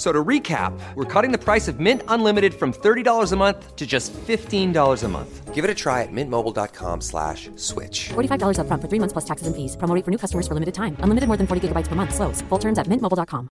[0.00, 3.86] So to recap, we're cutting the price of Mint Unlimited from $30 a month to
[3.86, 5.54] just $15 a month.
[5.54, 8.08] Give it a try at mintmobile.com slash switch.
[8.08, 9.76] $45 up front for three months plus taxes and fees.
[9.76, 10.96] Promo rate for new customers for limited time.
[11.00, 12.14] Unlimited more than 40 gigabytes per month.
[12.14, 12.40] Slows.
[12.48, 13.50] Full terms at mintmobile.com.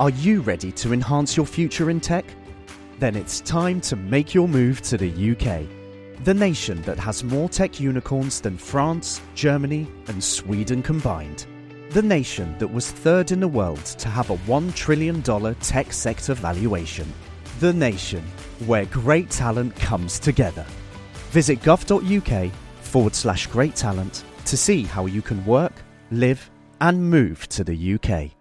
[0.00, 2.24] Are you ready to enhance your future in tech?
[2.98, 6.24] Then it's time to make your move to the UK.
[6.24, 11.46] The nation that has more tech unicorns than France, Germany, and Sweden combined.
[11.90, 15.24] The nation that was third in the world to have a $1 trillion
[15.56, 17.12] tech sector valuation.
[17.58, 18.22] The nation
[18.66, 20.64] where great talent comes together.
[21.32, 25.72] Visit gov.uk forward slash great talent to see how you can work,
[26.12, 26.48] live,
[26.80, 28.36] and move to the UK.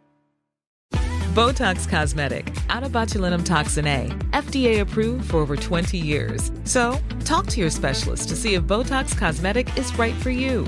[1.34, 6.52] Botox Cosmetic, out of botulinum toxin A, FDA approved for over 20 years.
[6.66, 10.68] So, talk to your specialist to see if Botox Cosmetic is right for you.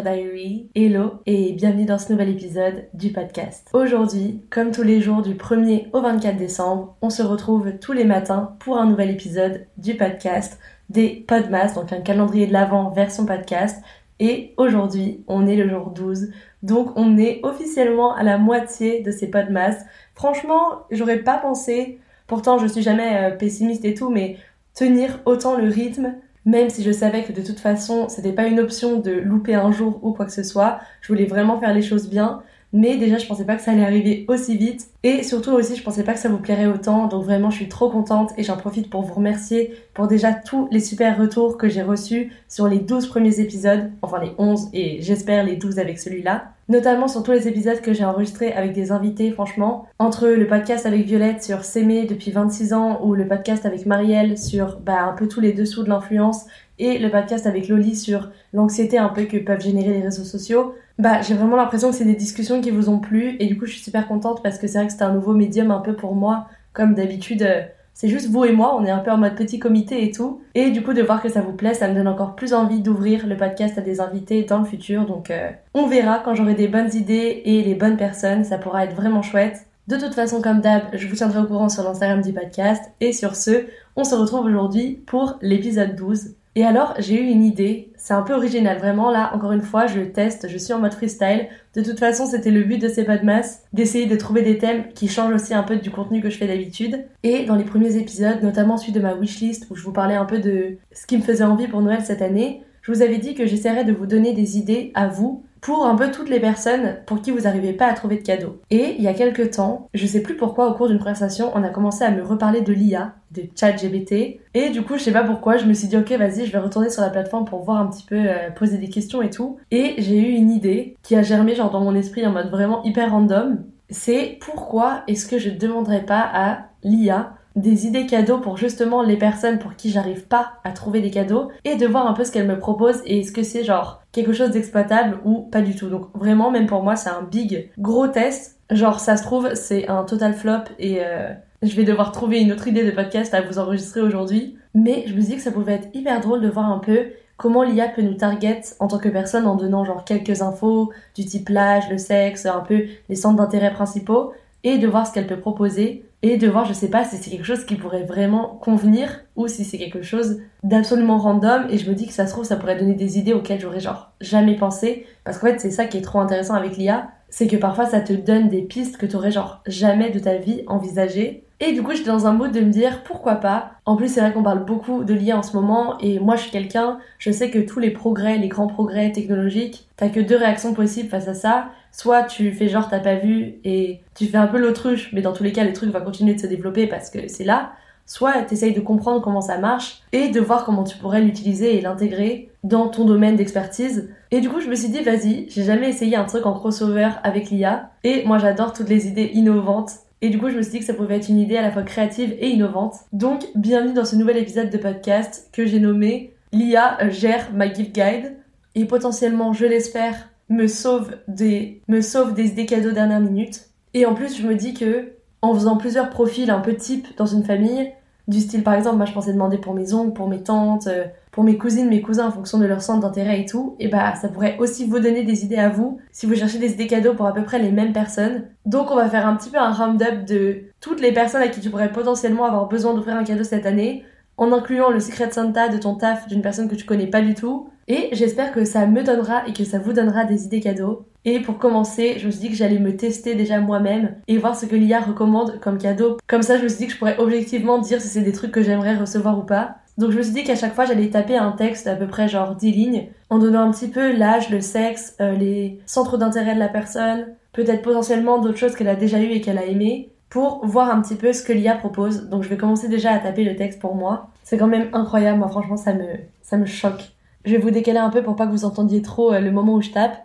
[0.00, 3.68] Diary, hello et bienvenue dans ce nouvel épisode du podcast.
[3.74, 8.04] Aujourd'hui, comme tous les jours du 1er au 24 décembre, on se retrouve tous les
[8.04, 13.26] matins pour un nouvel épisode du podcast des Podmas, donc un calendrier de l'avant version
[13.26, 13.82] podcast.
[14.18, 16.30] Et aujourd'hui, on est le jour 12,
[16.62, 19.76] donc on est officiellement à la moitié de ces Podmas.
[20.14, 24.38] Franchement, j'aurais pas pensé, pourtant je suis jamais euh, pessimiste et tout, mais
[24.74, 28.60] tenir autant le rythme même si je savais que de toute façon, c'était pas une
[28.60, 30.80] option de louper un jour ou quoi que ce soit.
[31.00, 32.42] Je voulais vraiment faire les choses bien.
[32.74, 34.88] Mais déjà, je pensais pas que ça allait arriver aussi vite.
[35.02, 37.06] Et surtout aussi, je pensais pas que ça vous plairait autant.
[37.06, 40.68] Donc vraiment, je suis trop contente et j'en profite pour vous remercier pour déjà tous
[40.70, 43.90] les super retours que j'ai reçus sur les 12 premiers épisodes.
[44.00, 46.51] Enfin, les 11 et j'espère les 12 avec celui-là.
[46.68, 49.86] Notamment sur tous les épisodes que j'ai enregistrés avec des invités, franchement.
[49.98, 54.38] Entre le podcast avec Violette sur S'aimer depuis 26 ans ou le podcast avec Marielle
[54.38, 56.46] sur bah, un peu tous les dessous de l'influence
[56.78, 60.74] et le podcast avec Loli sur l'anxiété un peu que peuvent générer les réseaux sociaux,
[60.98, 63.66] bah j'ai vraiment l'impression que c'est des discussions qui vous ont plu et du coup
[63.66, 65.94] je suis super contente parce que c'est vrai que c'est un nouveau médium un peu
[65.94, 67.62] pour moi comme d'habitude euh,
[67.94, 70.40] c'est juste vous et moi, on est un peu en mode petit comité et tout.
[70.54, 72.80] Et du coup, de voir que ça vous plaît, ça me donne encore plus envie
[72.80, 75.06] d'ouvrir le podcast à des invités dans le futur.
[75.06, 78.44] Donc, euh, on verra quand j'aurai des bonnes idées et les bonnes personnes.
[78.44, 79.66] Ça pourra être vraiment chouette.
[79.88, 82.82] De toute façon, comme d'hab, je vous tiendrai au courant sur l'Instagram du podcast.
[83.00, 83.66] Et sur ce,
[83.96, 86.34] on se retrouve aujourd'hui pour l'épisode 12.
[86.54, 89.86] Et alors, j'ai eu une idée, c'est un peu original, vraiment là, encore une fois,
[89.86, 91.48] je teste, je suis en mode freestyle.
[91.74, 95.08] De toute façon, c'était le but de ces podmas, d'essayer de trouver des thèmes qui
[95.08, 97.06] changent aussi un peu du contenu que je fais d'habitude.
[97.22, 100.26] Et dans les premiers épisodes, notamment celui de ma wishlist, où je vous parlais un
[100.26, 103.34] peu de ce qui me faisait envie pour Noël cette année, je vous avais dit
[103.34, 106.96] que j'essaierais de vous donner des idées à vous pour un peu toutes les personnes
[107.06, 108.60] pour qui vous n'arrivez pas à trouver de cadeaux.
[108.70, 111.62] Et il y a quelques temps, je sais plus pourquoi, au cours d'une conversation, on
[111.62, 114.40] a commencé à me reparler de l'IA, de ChatGPT.
[114.54, 116.58] Et du coup, je sais pas pourquoi, je me suis dit, ok, vas-y, je vais
[116.58, 119.56] retourner sur la plateforme pour voir un petit peu, euh, poser des questions et tout.
[119.70, 122.82] Et j'ai eu une idée qui a germé genre dans mon esprit en mode vraiment
[122.82, 123.64] hyper random.
[123.88, 129.16] C'est pourquoi est-ce que je demanderais pas à l'IA des idées cadeaux pour justement les
[129.16, 132.32] personnes pour qui j'arrive pas à trouver des cadeaux et de voir un peu ce
[132.32, 135.88] qu'elle me propose et est-ce que c'est genre quelque chose d'exploitable ou pas du tout.
[135.88, 138.58] Donc vraiment même pour moi c'est un big gros test.
[138.70, 142.52] Genre ça se trouve c'est un total flop et euh, je vais devoir trouver une
[142.52, 144.56] autre idée de podcast à vous enregistrer aujourd'hui.
[144.74, 147.62] Mais je me dis que ça pouvait être hyper drôle de voir un peu comment
[147.62, 151.48] l'IA peut nous target en tant que personne en donnant genre quelques infos du type
[151.48, 154.32] l'âge, le sexe, un peu les centres d'intérêt principaux
[154.64, 157.30] et de voir ce qu'elle peut proposer et de voir, je sais pas si c'est
[157.30, 161.90] quelque chose qui pourrait vraiment convenir ou si c'est quelque chose d'absolument random et je
[161.90, 164.54] me dis que ça se trouve ça pourrait donner des idées auxquelles j'aurais genre jamais
[164.54, 167.86] pensé parce qu'en fait c'est ça qui est trop intéressant avec l'IA, c'est que parfois
[167.86, 171.84] ça te donne des pistes que t'aurais genre jamais de ta vie envisagées et du
[171.84, 173.74] coup, j'étais dans un mood de me dire pourquoi pas?
[173.84, 176.42] En plus, c'est vrai qu'on parle beaucoup de l'IA en ce moment et moi, je
[176.42, 180.34] suis quelqu'un, je sais que tous les progrès, les grands progrès technologiques, t'as que deux
[180.34, 181.66] réactions possibles face à ça.
[181.92, 185.32] Soit tu fais genre t'as pas vu et tu fais un peu l'autruche, mais dans
[185.32, 187.72] tous les cas, les trucs vont continuer de se développer parce que c'est là.
[188.06, 191.80] Soit t'essayes de comprendre comment ça marche et de voir comment tu pourrais l'utiliser et
[191.80, 194.10] l'intégrer dans ton domaine d'expertise.
[194.30, 197.10] Et du coup, je me suis dit, vas-y, j'ai jamais essayé un truc en crossover
[197.22, 197.90] avec l'IA.
[198.02, 200.84] Et moi, j'adore toutes les idées innovantes Et du coup, je me suis dit que
[200.84, 202.94] ça pouvait être une idée à la fois créative et innovante.
[203.12, 207.94] Donc, bienvenue dans ce nouvel épisode de podcast que j'ai nommé L'IA gère ma gift
[207.94, 208.36] guide
[208.74, 213.70] et potentiellement, je l'espère, me sauve des, me sauve des idées cadeaux dernière minute.
[213.94, 217.26] Et en plus, je me dis que en faisant plusieurs profils un peu type dans
[217.26, 217.92] une famille,
[218.28, 221.06] du style par exemple, moi je pensais demander pour mes oncles, pour mes tantes, euh,
[221.32, 224.14] pour mes cousines, mes cousins en fonction de leur centre d'intérêt et tout, et bah
[224.14, 227.14] ça pourrait aussi vous donner des idées à vous si vous cherchez des idées cadeaux
[227.14, 228.44] pour à peu près les mêmes personnes.
[228.64, 231.60] Donc on va faire un petit peu un round-up de toutes les personnes à qui
[231.60, 234.04] tu pourrais potentiellement avoir besoin d'offrir un cadeau cette année,
[234.36, 237.34] en incluant le Secret Santa de ton taf d'une personne que tu connais pas du
[237.34, 237.68] tout.
[237.88, 241.06] Et j'espère que ça me donnera et que ça vous donnera des idées cadeaux.
[241.24, 244.56] Et pour commencer, je me suis dit que j'allais me tester déjà moi-même et voir
[244.56, 246.18] ce que l'IA recommande comme cadeau.
[246.26, 248.52] Comme ça, je me suis dit que je pourrais objectivement dire si c'est des trucs
[248.52, 249.76] que j'aimerais recevoir ou pas.
[249.98, 252.26] Donc je me suis dit qu'à chaque fois j'allais taper un texte à peu près
[252.26, 256.54] genre 10 lignes en donnant un petit peu l'âge, le sexe, euh, les centres d'intérêt
[256.54, 260.10] de la personne, peut-être potentiellement d'autres choses qu'elle a déjà eues et qu'elle a aimées
[260.30, 262.30] pour voir un petit peu ce que l'IA propose.
[262.30, 264.30] Donc je vais commencer déjà à taper le texte pour moi.
[264.44, 266.06] C'est quand même incroyable, moi franchement ça me,
[266.40, 267.12] ça me choque.
[267.44, 269.74] Je vais vous décaler un peu pour pas que vous entendiez trop euh, le moment
[269.74, 270.16] où je tape.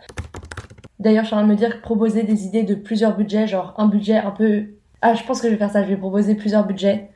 [0.99, 3.47] D'ailleurs, je suis en train de me dire que proposer des idées de plusieurs budgets,
[3.47, 4.65] genre un budget un peu...
[5.01, 7.09] Ah, je pense que je vais faire ça, je vais proposer plusieurs budgets.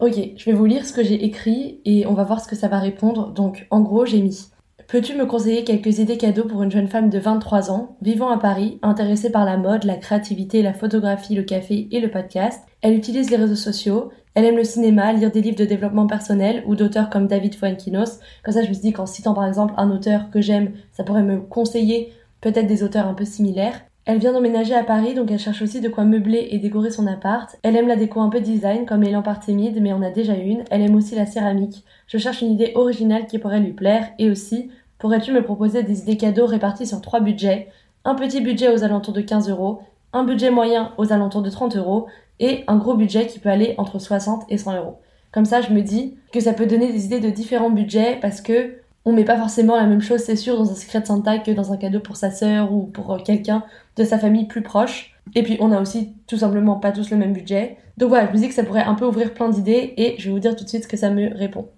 [0.00, 2.56] Ok, je vais vous lire ce que j'ai écrit et on va voir ce que
[2.56, 3.32] ça va répondre.
[3.32, 4.50] Donc, en gros, j'ai mis
[4.88, 8.38] Peux-tu me conseiller quelques idées cadeaux pour une jeune femme de 23 ans, vivant à
[8.38, 12.62] Paris, intéressée par la mode, la créativité, la photographie, le café et le podcast?
[12.82, 16.64] Elle utilise les réseaux sociaux, elle aime le cinéma, lire des livres de développement personnel
[16.66, 18.18] ou d'auteurs comme David Fuenkinos.
[18.42, 21.04] Comme ça, je me suis dit qu'en citant par exemple un auteur que j'aime, ça
[21.04, 23.80] pourrait me conseiller peut-être des auteurs un peu similaires.
[24.06, 27.06] Elle vient d'emménager à Paris, donc elle cherche aussi de quoi meubler et décorer son
[27.06, 27.56] appart.
[27.62, 30.64] Elle aime la déco un peu design, comme les lampes mais on a déjà une.
[30.70, 31.84] Elle aime aussi la céramique.
[32.06, 34.08] Je cherche une idée originale qui pourrait lui plaire.
[34.18, 37.68] Et aussi, pourrais-tu me proposer des idées cadeaux réparties sur trois budgets?
[38.04, 39.80] Un petit budget aux alentours de 15 euros,
[40.12, 42.06] un budget moyen aux alentours de 30 euros,
[42.40, 44.98] et un gros budget qui peut aller entre 60 et 100 euros.
[45.32, 48.40] Comme ça, je me dis que ça peut donner des idées de différents budgets parce
[48.40, 51.38] que on met pas forcément la même chose, c'est sûr, dans un secret de Santa
[51.38, 53.62] que dans un cadeau pour sa sœur ou pour euh, quelqu'un
[53.96, 55.14] de sa famille plus proche.
[55.34, 57.76] Et puis on a aussi tout simplement pas tous le même budget.
[57.98, 60.26] Donc voilà, je me dis que ça pourrait un peu ouvrir plein d'idées et je
[60.26, 61.68] vais vous dire tout de suite ce que ça me répond.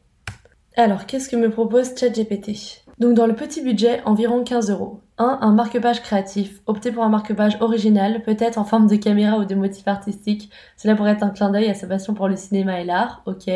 [0.76, 2.82] Alors, qu'est-ce que me propose ChatGPT?
[2.98, 5.00] Donc dans le petit budget, environ 15 euros.
[5.18, 5.38] 1.
[5.40, 6.60] Un marque-page créatif.
[6.66, 10.50] Optez pour un marque-page original, peut-être en forme de caméra ou de motif artistique.
[10.76, 13.22] Cela pourrait être un clin d'œil à sa passion pour le cinéma et l'art.
[13.26, 13.50] Ok.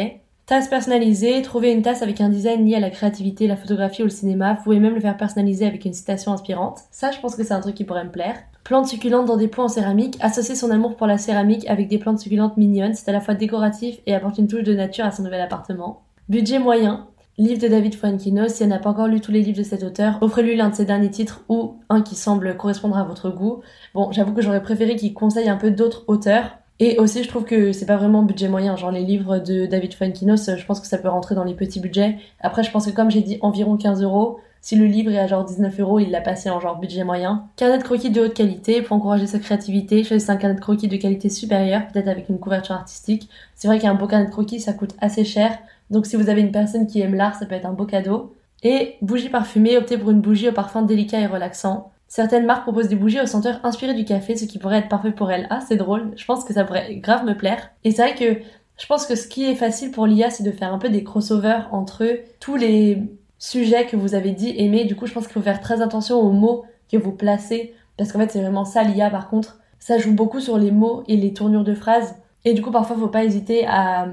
[0.46, 4.06] Tasse personnalisée, trouvez une tasse avec un design lié à la créativité, la photographie ou
[4.06, 4.54] le cinéma.
[4.54, 6.80] Vous pouvez même le faire personnaliser avec une citation inspirante.
[6.90, 8.36] Ça, je pense que c'est un truc qui pourrait me plaire.
[8.64, 10.16] Plantes succulentes dans des pots en céramique.
[10.20, 12.94] Associer son amour pour la céramique avec des plantes succulentes mignonnes.
[12.94, 16.02] C'est à la fois décoratif et apporte une touche de nature à son nouvel appartement.
[16.28, 17.06] Budget moyen.
[17.40, 18.52] Livre de David Fuenquinos.
[18.52, 20.74] Si elle n'a pas encore lu tous les livres de cet auteur, offrez-lui l'un de
[20.74, 23.62] ses derniers titres ou un qui semble correspondre à votre goût.
[23.94, 27.44] Bon, j'avoue que j'aurais préféré qu'il conseille un peu d'autres auteurs et aussi, je trouve
[27.44, 28.76] que c'est pas vraiment budget moyen.
[28.76, 31.80] Genre, les livres de David Fuenkinos, je pense que ça peut rentrer dans les petits
[31.80, 32.18] budgets.
[32.40, 35.26] Après, je pense que comme j'ai dit environ 15 euros, si le livre est à
[35.26, 37.46] genre 19 euros, il l'a passé en genre budget moyen.
[37.56, 40.04] Carnet de croquis de haute qualité pour encourager sa créativité.
[40.04, 43.30] Choisissez un carnet de croquis de qualité supérieure, peut-être avec une couverture artistique.
[43.54, 45.58] C'est vrai qu'un beau carnet de croquis, ça coûte assez cher.
[45.90, 48.34] Donc si vous avez une personne qui aime l'art, ça peut être un beau cadeau.
[48.62, 51.92] Et bougie parfumée, optez pour une bougie au parfum délicat et relaxant.
[52.08, 55.12] Certaines marques proposent des bougies au senteur inspiré du café, ce qui pourrait être parfait
[55.12, 55.46] pour elles.
[55.50, 56.12] Ah, c'est drôle.
[56.16, 57.70] Je pense que ça pourrait grave me plaire.
[57.84, 58.40] Et c'est vrai que
[58.78, 61.04] je pense que ce qui est facile pour l'IA, c'est de faire un peu des
[61.04, 62.04] crossovers entre
[62.40, 63.02] tous les
[63.38, 64.84] sujets que vous avez dit aimer.
[64.84, 67.74] Du coup, je pense qu'il faut faire très attention aux mots que vous placez.
[67.96, 69.60] Parce qu'en fait, c'est vraiment ça l'IA par contre.
[69.78, 72.16] Ça joue beaucoup sur les mots et les tournures de phrases.
[72.44, 74.08] Et du coup, parfois, faut pas hésiter à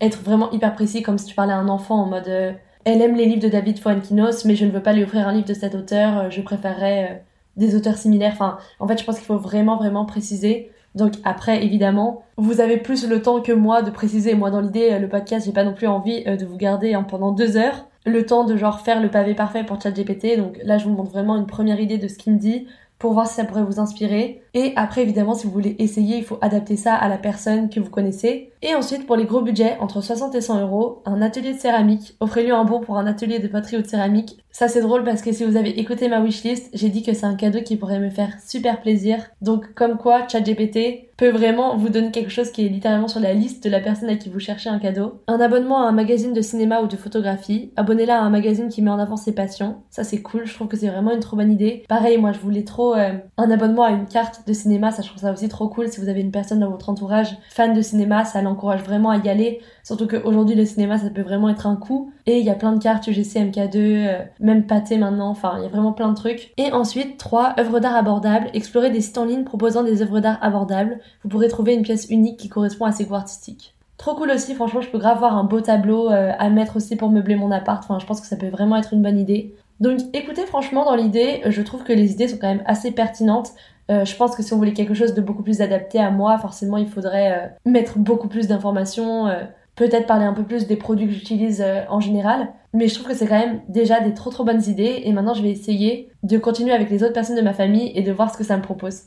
[0.00, 2.52] être vraiment hyper précis, comme si tu parlais à un enfant en mode euh,
[2.84, 5.32] Elle aime les livres de David Fuenkinos, mais je ne veux pas lui offrir un
[5.32, 7.14] livre de cet auteur, euh, je préférerais euh,
[7.56, 8.32] des auteurs similaires.
[8.34, 10.70] Enfin, en fait, je pense qu'il faut vraiment, vraiment préciser.
[10.94, 14.34] Donc après, évidemment, vous avez plus le temps que moi de préciser.
[14.34, 17.32] Moi, dans l'idée, le podcast, j'ai pas non plus envie de vous garder hein, pendant
[17.32, 17.86] deux heures.
[18.06, 20.38] Le temps de genre faire le pavé parfait pour ChatGPT.
[20.38, 22.66] Donc là, je vous montre vraiment une première idée de ce qu'il me dit
[22.98, 24.42] pour voir si ça pourrait vous inspirer.
[24.56, 27.78] Et après, évidemment, si vous voulez essayer, il faut adapter ça à la personne que
[27.78, 28.52] vous connaissez.
[28.62, 32.16] Et ensuite, pour les gros budgets, entre 60 et 100 euros, un atelier de céramique.
[32.20, 34.38] Offrez-lui un bon pour un atelier de poterie ou de céramique.
[34.50, 37.26] Ça, c'est drôle parce que si vous avez écouté ma wishlist, j'ai dit que c'est
[37.26, 39.18] un cadeau qui pourrait me faire super plaisir.
[39.42, 43.34] Donc, comme quoi, ChatGPT peut vraiment vous donner quelque chose qui est littéralement sur la
[43.34, 45.20] liste de la personne à qui vous cherchez un cadeau.
[45.28, 47.72] Un abonnement à un magazine de cinéma ou de photographie.
[47.76, 49.76] Abonnez-la à un magazine qui met en avant ses passions.
[49.90, 50.46] Ça, c'est cool.
[50.46, 51.84] Je trouve que c'est vraiment une trop bonne idée.
[51.88, 55.08] Pareil, moi, je voulais trop euh, un abonnement à une carte de cinéma, ça je
[55.08, 55.88] trouve ça aussi trop cool.
[55.88, 59.18] Si vous avez une personne dans votre entourage fan de cinéma, ça l'encourage vraiment à
[59.18, 59.60] y aller.
[59.82, 62.12] Surtout qu'aujourd'hui le cinéma ça peut vraiment être un coup.
[62.26, 65.62] Et il y a plein de cartes UGC MK2, euh, même pâté maintenant, enfin il
[65.62, 66.52] y a vraiment plein de trucs.
[66.56, 67.54] Et ensuite, 3.
[67.58, 68.48] œuvres d'art abordables.
[68.54, 70.98] Explorer des sites en ligne proposant des œuvres d'art abordables.
[71.22, 73.74] Vous pourrez trouver une pièce unique qui correspond à ses goûts artistiques.
[73.96, 76.96] Trop cool aussi, franchement, je peux grave voir un beau tableau euh, à mettre aussi
[76.96, 77.82] pour meubler mon appart.
[77.82, 79.54] Enfin, je pense que ça peut vraiment être une bonne idée.
[79.80, 83.52] Donc écoutez, franchement, dans l'idée, je trouve que les idées sont quand même assez pertinentes.
[83.90, 86.38] Euh, je pense que si on voulait quelque chose de beaucoup plus adapté à moi,
[86.38, 89.28] forcément, il faudrait euh, mettre beaucoup plus d'informations,
[89.74, 92.48] peut-être parler un peu plus des produits que j'utilise en général.
[92.72, 95.02] Mais je trouve que c'est quand même déjà des trop trop bonnes idées.
[95.04, 98.02] Et maintenant, je vais essayer de continuer avec les autres personnes de ma famille et
[98.02, 99.02] de voir ce que ça me propose.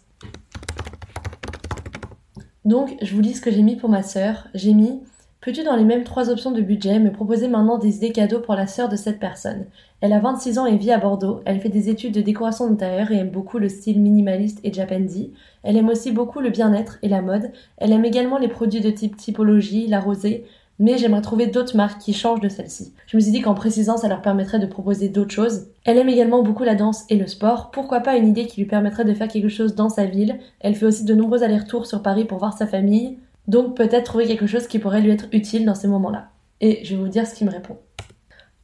[2.66, 4.48] Donc, je vous lis ce que j'ai mis pour ma sœur.
[4.54, 5.02] J'ai mis
[5.42, 8.56] Peux-tu, dans les mêmes trois options de budget, me proposer maintenant des idées cadeaux pour
[8.56, 9.68] la sœur de cette personne?
[10.02, 11.42] Elle a 26 ans et vit à Bordeaux.
[11.46, 15.34] Elle fait des études de décoration d'intérieur et aime beaucoup le style minimaliste et japandi.
[15.64, 17.52] Elle aime aussi beaucoup le bien-être et la mode.
[17.78, 20.46] Elle aime également les produits de type typologie, la rosée,
[20.80, 22.94] mais j'aimerais trouver d'autres marques qui changent de celle-ci.
[23.08, 25.68] Je me suis dit qu'en précisant, ça leur permettrait de proposer d'autres choses.
[25.84, 27.70] Elle aime également beaucoup la danse et le sport.
[27.72, 30.40] Pourquoi pas une idée qui lui permettrait de faire quelque chose dans sa ville?
[30.62, 33.18] Elle fait aussi de nombreux allers-retours sur Paris pour voir sa famille.
[33.50, 36.30] Donc peut-être trouver quelque chose qui pourrait lui être utile dans ces moments-là.
[36.62, 37.78] Et je vais vous dire ce qu'il me répond.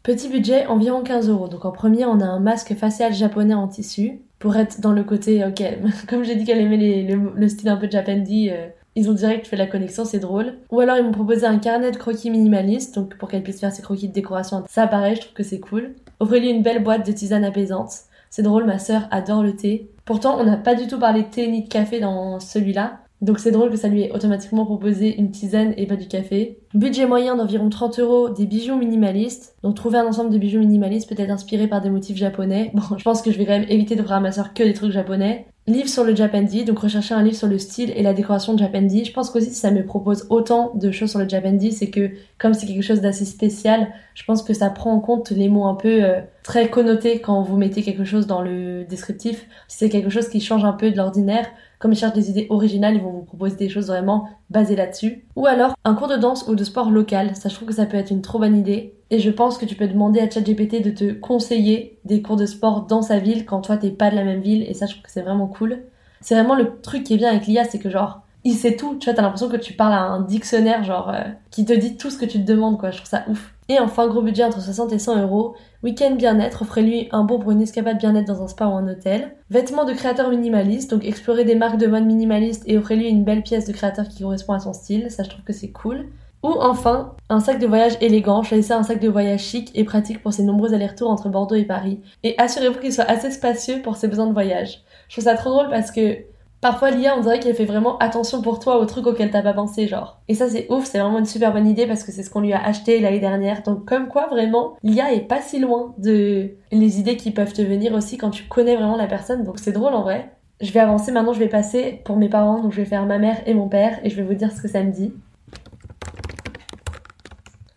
[0.05, 1.47] Petit budget, environ 15 euros.
[1.47, 4.21] Donc en premier, on a un masque facial japonais en tissu.
[4.37, 5.63] Pour être dans le côté, ok,
[6.07, 9.55] comme j'ai dit qu'elle aimait le, style un peu japandi, euh, ils ont direct fait
[9.55, 10.59] la connexion, c'est drôle.
[10.69, 13.71] Ou alors ils m'ont proposé un carnet de croquis minimaliste, donc pour qu'elle puisse faire
[13.71, 14.63] ses croquis de décoration.
[14.69, 15.95] Ça pareil, je trouve que c'est cool.
[16.19, 17.89] Offrez-lui une belle boîte de tisane apaisante.
[18.29, 19.89] C'est drôle, ma sœur adore le thé.
[20.05, 22.99] Pourtant, on n'a pas du tout parlé de thé ni de café dans celui-là.
[23.21, 26.59] Donc c'est drôle que ça lui ait automatiquement proposé une tisane et pas du café.
[26.73, 29.55] Budget moyen d'environ 30 euros, des bijoux minimalistes.
[29.63, 32.71] Donc trouver un ensemble de bijoux minimalistes peut-être inspiré par des motifs japonais.
[32.75, 34.91] Bon, je pense que je vais quand même éviter d'offrir à ma que des trucs
[34.91, 35.45] japonais.
[35.67, 38.59] Livre sur le Japandi, donc rechercher un livre sur le style et la décoration de
[38.59, 39.03] Japandi.
[39.03, 42.11] Je pense qu'aussi si ça me propose autant de choses sur le Japandi, c'est que
[42.37, 45.65] comme c'est quelque chose d'assez spécial, je pense que ça prend en compte les mots
[45.65, 49.47] un peu euh, très connotés quand vous mettez quelque chose dans le descriptif.
[49.67, 51.47] Si c'est quelque chose qui change un peu de l'ordinaire,
[51.85, 55.27] comme ils cherchent des idées originales, ils vont vous proposer des choses vraiment basées là-dessus.
[55.35, 57.85] Ou alors un cours de danse ou de sport local, ça je trouve que ça
[57.85, 58.95] peut être une trop bonne idée.
[59.11, 62.47] Et je pense que tu peux demander à ChatGPT de te conseiller des cours de
[62.47, 64.63] sport dans sa ville quand toi t'es pas de la même ville.
[64.67, 65.83] Et ça je trouve que c'est vraiment cool.
[66.21, 68.95] C'est vraiment le truc qui est bien avec l'IA, c'est que genre il sait tout.
[68.99, 71.97] Tu vois, t'as l'impression que tu parles à un dictionnaire, genre, euh, qui te dit
[71.97, 72.91] tout ce que tu te demandes, quoi.
[72.91, 73.53] Je trouve ça ouf.
[73.67, 75.55] Et enfin, gros budget entre 60 et 100 euros.
[75.83, 79.35] Week-end bien-être, offrez-lui un bon pour une escapade bien-être dans un spa ou un hôtel.
[79.49, 83.41] Vêtements de créateur minimaliste, donc explorer des marques de mode minimaliste et offrez-lui une belle
[83.41, 85.09] pièce de créateur qui correspond à son style.
[85.09, 86.05] Ça, je trouve que c'est cool.
[86.43, 88.43] Ou enfin, un sac de voyage élégant.
[88.43, 91.65] Choisissez un sac de voyage chic et pratique pour ses nombreux allers-retours entre Bordeaux et
[91.65, 91.99] Paris.
[92.21, 94.83] Et assurez-vous qu'il soit assez spacieux pour ses besoins de voyage.
[95.07, 96.19] Je trouve ça trop drôle parce que
[96.61, 99.53] Parfois, l'IA, on dirait qu'elle fait vraiment attention pour toi aux trucs auxquels t'as pas
[99.53, 100.19] pensé, genre.
[100.27, 102.41] Et ça, c'est ouf, c'est vraiment une super bonne idée parce que c'est ce qu'on
[102.41, 103.61] lui a acheté l'année dernière.
[103.61, 107.61] Donc, comme quoi, vraiment, l'IA est pas si loin de les idées qui peuvent te
[107.61, 109.43] venir aussi quand tu connais vraiment la personne.
[109.43, 110.31] Donc, c'est drôle en vrai.
[110.61, 112.61] Je vais avancer maintenant, je vais passer pour mes parents.
[112.61, 114.61] Donc, je vais faire ma mère et mon père et je vais vous dire ce
[114.61, 115.13] que ça me dit.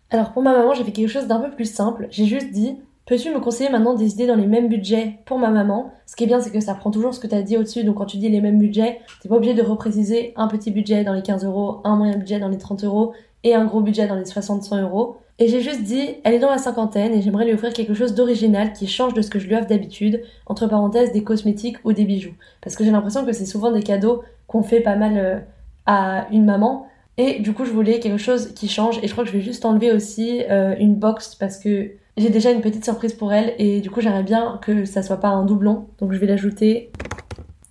[0.09, 2.07] Alors, pour ma maman, j'ai fait quelque chose d'un peu plus simple.
[2.09, 5.49] J'ai juste dit Peux-tu me conseiller maintenant des idées dans les mêmes budgets pour ma
[5.49, 5.91] maman?
[6.05, 7.83] Ce qui est bien, c'est que ça prend toujours ce que tu as dit au-dessus.
[7.83, 11.03] Donc quand tu dis les mêmes budgets, t'es pas obligé de repréciser un petit budget
[11.03, 13.13] dans les 15 euros, un moyen budget dans les 30 euros
[13.43, 15.17] et un gros budget dans les 60-100 euros.
[15.39, 18.13] Et j'ai juste dit, elle est dans la cinquantaine et j'aimerais lui offrir quelque chose
[18.13, 21.93] d'original qui change de ce que je lui offre d'habitude, entre parenthèses des cosmétiques ou
[21.93, 22.35] des bijoux.
[22.61, 25.39] Parce que j'ai l'impression que c'est souvent des cadeaux qu'on fait pas mal euh,
[25.87, 26.85] à une maman.
[27.17, 28.99] Et du coup, je voulais quelque chose qui change.
[29.01, 31.89] Et je crois que je vais juste enlever aussi euh, une box parce que
[32.19, 35.19] j'ai déjà une petite surprise pour elle et du coup j'aimerais bien que ça soit
[35.19, 35.87] pas un doublon.
[35.99, 36.91] Donc je vais l'ajouter.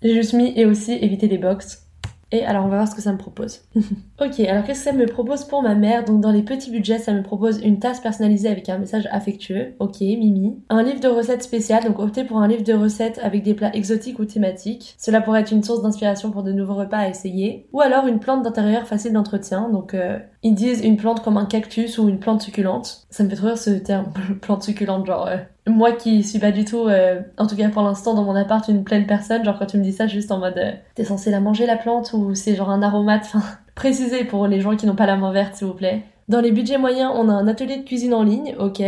[0.02, 1.88] J'ai juste mis et aussi éviter les box.
[2.30, 3.62] Et alors on va voir ce que ça me propose.
[4.20, 6.04] ok, alors qu'est-ce que ça me propose pour ma mère?
[6.04, 9.74] Donc dans les petits budgets, ça me propose une tasse personnalisée avec un message affectueux.
[9.78, 10.58] Ok, Mimi.
[10.68, 13.74] Un livre de recettes spécial, donc optez pour un livre de recettes avec des plats
[13.74, 14.94] exotiques ou thématiques.
[14.98, 17.66] Cela pourrait être une source d'inspiration pour de nouveaux repas à essayer.
[17.72, 21.46] Ou alors une plante d'intérieur facile d'entretien, donc euh, ils disent une plante comme un
[21.46, 23.06] cactus ou une plante succulente.
[23.10, 25.26] Ça me fait trop rire ce terme, plante succulente, genre...
[25.26, 28.34] Euh, moi qui suis pas du tout, euh, en tout cas pour l'instant dans mon
[28.34, 31.04] appart, une pleine personne, genre quand tu me dis ça juste en mode euh, t'es
[31.04, 33.42] censé la manger la plante ou c'est genre un aromate, enfin
[33.74, 36.04] précisez pour les gens qui n'ont pas la main verte s'il vous plaît.
[36.28, 38.82] Dans les budgets moyens, on a un atelier de cuisine en ligne, ok.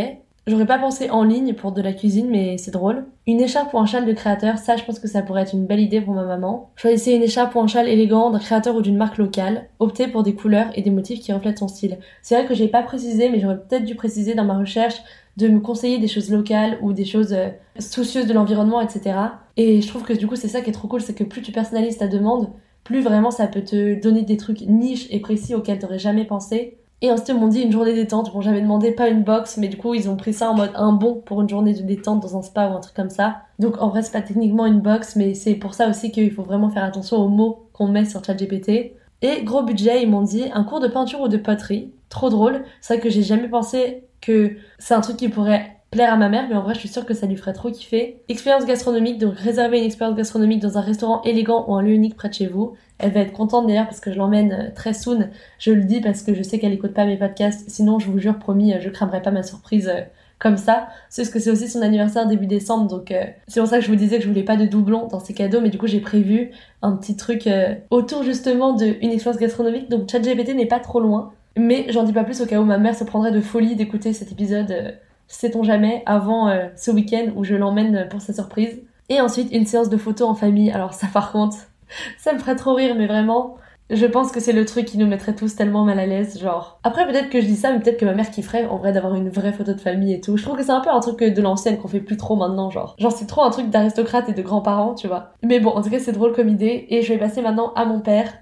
[0.50, 3.04] J'aurais pas pensé en ligne pour de la cuisine, mais c'est drôle.
[3.28, 5.64] Une écharpe ou un châle de créateur, ça je pense que ça pourrait être une
[5.64, 6.72] belle idée pour ma maman.
[6.74, 9.68] Choisissez une écharpe ou un châle élégant d'un créateur ou d'une marque locale.
[9.78, 11.98] Optez pour des couleurs et des motifs qui reflètent son style.
[12.20, 14.96] C'est vrai que j'ai pas précisé, mais j'aurais peut-être dû préciser dans ma recherche
[15.36, 19.20] de me conseiller des choses locales ou des choses euh, soucieuses de l'environnement, etc.
[19.56, 21.42] Et je trouve que du coup c'est ça qui est trop cool, c'est que plus
[21.42, 22.48] tu personnalises ta demande,
[22.82, 26.79] plus vraiment ça peut te donner des trucs niches et précis auxquels t'aurais jamais pensé.
[27.02, 28.32] Et ensuite ils m'ont dit une journée détente.
[28.32, 30.72] Bon j'avais demandé pas une box, mais du coup ils ont pris ça en mode
[30.74, 33.42] un bon pour une journée de détente dans un spa ou un truc comme ça.
[33.58, 36.42] Donc en vrai c'est pas techniquement une box, mais c'est pour ça aussi qu'il faut
[36.42, 38.92] vraiment faire attention aux mots qu'on met sur ChatGPT.
[39.22, 41.92] Et gros budget, ils m'ont dit un cours de peinture ou de poterie.
[42.08, 42.64] Trop drôle.
[42.80, 46.28] C'est vrai que j'ai jamais pensé que c'est un truc qui pourrait plaire à ma
[46.28, 48.22] mère, mais en vrai, je suis sûre que ça lui ferait trop kiffer.
[48.28, 52.14] Expérience gastronomique, donc réserver une expérience gastronomique dans un restaurant élégant ou un lieu unique
[52.14, 52.74] près de chez vous.
[52.98, 55.28] Elle va être contente d'ailleurs parce que je l'emmène euh, très soon.
[55.58, 57.68] Je le dis parce que je sais qu'elle écoute pas mes podcasts.
[57.68, 60.02] Sinon, je vous jure, promis, euh, je cramerai pas ma surprise euh,
[60.38, 60.88] comme ça.
[61.08, 63.12] C'est parce que c'est aussi son anniversaire début décembre, donc
[63.46, 65.34] c'est pour ça que je vous disais que je voulais pas de doublons dans ces
[65.34, 67.46] cadeaux, mais du coup j'ai prévu un petit truc
[67.90, 69.90] autour justement d'une expérience gastronomique.
[69.90, 72.78] Donc ChatGPT n'est pas trop loin, mais j'en dis pas plus au cas où ma
[72.78, 74.94] mère se prendrait de folie d'écouter cet épisode
[75.30, 78.80] sait-on jamais, avant euh, ce week-end où je l'emmène pour sa surprise.
[79.08, 80.70] Et ensuite, une séance de photos en famille.
[80.70, 81.56] Alors ça par contre,
[82.18, 83.56] ça me ferait trop rire, mais vraiment,
[83.90, 86.78] je pense que c'est le truc qui nous mettrait tous tellement mal à l'aise, genre.
[86.84, 89.14] Après, peut-être que je dis ça, mais peut-être que ma mère kifferait en vrai d'avoir
[89.16, 90.36] une vraie photo de famille et tout.
[90.36, 92.70] Je trouve que c'est un peu un truc de l'ancienne qu'on fait plus trop maintenant,
[92.70, 92.94] genre.
[92.98, 95.30] Genre, c'est trop un truc d'aristocrate et de grands-parents, tu vois.
[95.42, 96.86] Mais bon, en tout cas, c'est drôle comme idée.
[96.90, 98.32] Et je vais passer maintenant à mon père.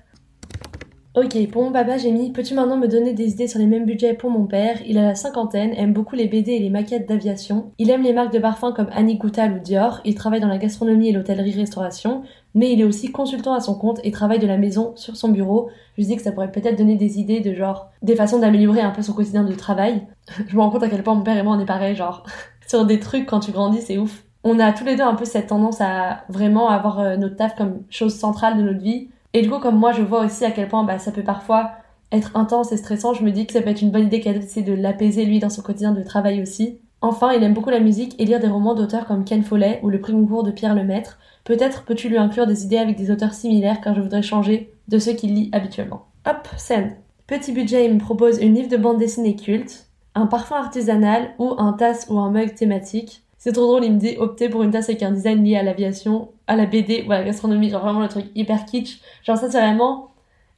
[1.18, 3.86] Ok, pour mon papa, j'ai mis Peux-tu maintenant me donner des idées sur les mêmes
[3.86, 4.78] budgets pour mon père?
[4.86, 7.72] Il a la cinquantaine, aime beaucoup les BD et les maquettes d'aviation.
[7.78, 10.00] Il aime les marques de parfums comme Annie Goutal ou Dior.
[10.04, 12.22] Il travaille dans la gastronomie et l'hôtellerie-restauration.
[12.54, 15.30] Mais il est aussi consultant à son compte et travaille de la maison sur son
[15.30, 15.70] bureau.
[15.96, 18.90] Je dis que ça pourrait peut-être donner des idées de genre, des façons d'améliorer un
[18.90, 20.06] peu son quotidien de travail.
[20.46, 22.22] Je me rends compte à quel point mon père et moi on est pareil, genre,
[22.68, 24.22] sur des trucs quand tu grandis, c'est ouf.
[24.44, 27.56] On a tous les deux un peu cette tendance à vraiment avoir euh, notre taf
[27.56, 30.50] comme chose centrale de notre vie et du coup, comme moi, je vois aussi à
[30.50, 31.70] quel point bah, ça peut parfois
[32.10, 34.38] être intense et stressant, je me dis que ça peut être une bonne idée qu'elle
[34.38, 36.80] essaie de l'apaiser lui dans son quotidien de travail aussi.
[37.02, 39.90] Enfin, il aime beaucoup la musique et lire des romans d'auteurs comme Ken Follett ou
[39.90, 41.20] Le Prix Goncourt de Pierre Lemaître.
[41.44, 44.98] Peut-être peux-tu lui inclure des idées avec des auteurs similaires car je voudrais changer de
[44.98, 46.06] ceux qu'il lit habituellement.
[46.26, 46.96] Hop, send.
[47.28, 51.54] Petit budget, il me propose une livre de bande dessinée culte, un parfum artisanal ou
[51.58, 53.22] un tasse ou un mug thématique.
[53.36, 55.62] C'est trop drôle, il me dit opter pour une tasse avec un design lié à
[55.62, 59.00] l'aviation, à la BD ou à la gastronomie, genre vraiment le truc hyper kitsch.
[59.22, 60.10] Genre ça c'est vraiment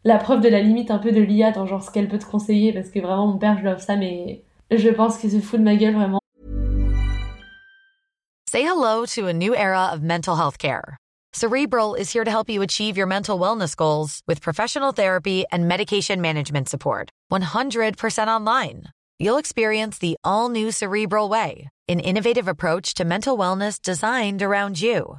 [0.04, 2.24] la preuve de la limite un peu de l'IA dans genre ce qu'elle peut te
[2.24, 5.58] conseiller parce que vraiment mon père je lui ça mais je pense qu'il se fout
[5.58, 6.20] de ma gueule vraiment.
[8.48, 10.96] Say hello to a new era of mental health care.
[11.32, 15.68] Cerebral is here to help you achieve your mental wellness goals with professional therapy and
[15.68, 17.10] medication management support.
[17.30, 18.86] 100% online.
[19.20, 24.80] You'll experience the all new Cerebral way an innovative approach to mental wellness designed around
[24.80, 25.18] you.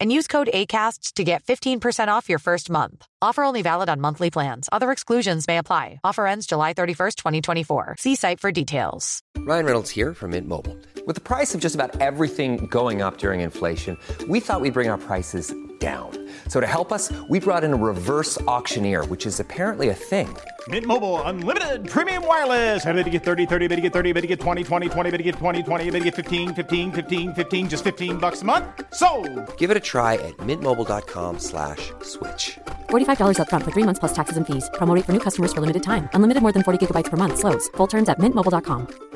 [0.00, 3.06] and use code ACasts to get 15% off your first month.
[3.20, 4.68] Offer only valid on monthly plans.
[4.72, 6.00] Other exclusions may apply.
[6.04, 7.96] Offer ends July 31st, 2024.
[7.98, 9.22] See site for details.
[9.38, 10.76] Ryan Reynolds here from Mint Mobile.
[11.06, 13.96] With the price of just about everything going up during inflation,
[14.28, 16.28] we thought we'd bring our prices down.
[16.48, 20.34] So to help us, we brought in a reverse auctioneer, which is apparently a thing.
[20.68, 22.84] Mint Mobile unlimited premium wireless.
[22.84, 25.10] Ready to get 30, 30, bit to get 30, bit to get 20, 20, 20,
[25.10, 28.42] bit to get 20, 20, bit to get 15, 15, 15, 15 just 15 bucks
[28.42, 28.64] a month.
[28.92, 29.08] So,
[29.56, 31.92] Give it a try at mintmobile.com/switch.
[32.02, 32.58] slash
[32.90, 34.68] $45 upfront for three months plus taxes and fees.
[34.76, 36.08] For new customers for limited time.
[36.14, 37.38] Unlimited more than 40 gigabytes per month.
[37.38, 37.68] Slows.
[37.76, 39.08] Full terms at mintmobile.com.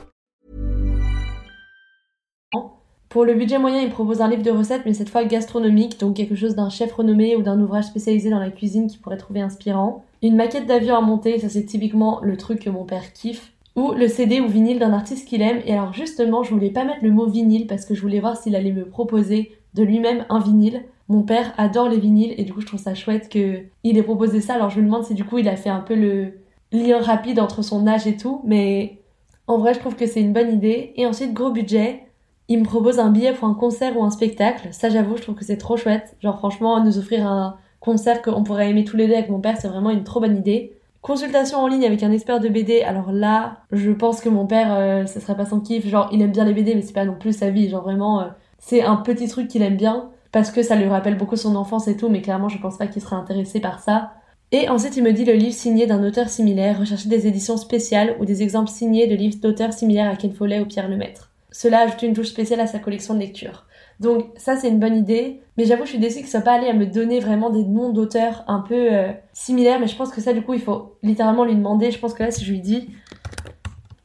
[3.13, 6.17] Pour le budget moyen, il propose un livre de recettes, mais cette fois gastronomique, donc
[6.17, 9.43] quelque chose d'un chef renommé ou d'un ouvrage spécialisé dans la cuisine qui pourrait trouver
[9.43, 10.03] inspirant.
[10.23, 13.53] Une maquette d'avion à monter, ça c'est typiquement le truc que mon père kiffe.
[13.77, 15.61] Ou le CD ou vinyle d'un artiste qu'il aime.
[15.67, 18.39] Et alors justement, je voulais pas mettre le mot vinyle parce que je voulais voir
[18.39, 20.85] s'il allait me proposer de lui-même un vinyle.
[21.09, 24.41] Mon père adore les vinyles et du coup je trouve ça chouette qu'il ait proposé
[24.41, 24.55] ça.
[24.55, 26.41] Alors je me demande si du coup il a fait un peu le
[26.73, 28.41] lien rapide entre son âge et tout.
[28.45, 29.01] Mais
[29.47, 30.93] en vrai je trouve que c'est une bonne idée.
[30.97, 32.07] Et ensuite gros budget.
[32.49, 34.69] Il me propose un billet pour un concert ou un spectacle.
[34.73, 36.17] Ça j'avoue je trouve que c'est trop chouette.
[36.21, 39.57] Genre franchement nous offrir un concert qu'on pourrait aimer tous les deux avec mon père
[39.59, 40.77] c'est vraiment une trop bonne idée.
[41.03, 44.73] Consultation en ligne avec un expert de BD, alors là, je pense que mon père,
[44.73, 45.85] euh, ce serait pas son kiff.
[45.89, 47.69] Genre, il aime bien les BD, mais c'est pas non plus sa vie.
[47.69, 48.27] Genre, vraiment, euh,
[48.63, 51.89] c'est un petit truc qu'il aime bien, parce que ça lui rappelle beaucoup son enfance
[51.89, 54.13] et tout, mais clairement, je pense pas qu'il serait intéressé par ça.
[54.51, 58.17] Et ensuite, il me dit le livre signé d'un auteur similaire, rechercher des éditions spéciales
[58.21, 61.31] ou des exemples signés de livres d'auteurs similaires à Ken Follett ou Pierre Lemaître.
[61.51, 63.67] Cela ajoute une touche spéciale à sa collection de lecture.
[64.01, 66.67] Donc ça c'est une bonne idée, mais j'avoue je suis déçue qu'il soit pas allé
[66.67, 70.21] à me donner vraiment des noms d'auteurs un peu euh, similaires, mais je pense que
[70.21, 72.61] ça du coup il faut littéralement lui demander, je pense que là si je lui
[72.61, 72.89] dis...